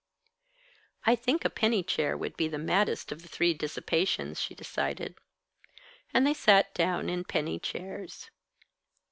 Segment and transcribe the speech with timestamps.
[1.05, 5.13] "I think a penny chair would be the maddest of the three dissipations," she decided.
[6.11, 8.31] And they sat down in penny chairs.